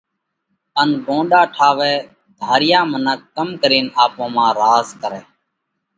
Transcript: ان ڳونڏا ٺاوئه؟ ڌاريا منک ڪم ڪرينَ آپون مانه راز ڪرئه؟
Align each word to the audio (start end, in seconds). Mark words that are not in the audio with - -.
ان 0.81 0.89
ڳونڏا 1.05 1.41
ٺاوئه؟ 1.55 1.93
ڌاريا 2.39 2.79
منک 2.91 3.19
ڪم 3.35 3.49
ڪرينَ 3.61 3.85
آپون 4.03 4.29
مانه 4.35 4.51
راز 4.59 4.87
ڪرئه؟ 5.01 5.21